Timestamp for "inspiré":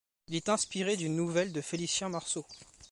0.49-0.97